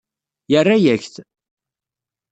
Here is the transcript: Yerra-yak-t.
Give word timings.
Yerra-yak-t. 0.51 1.15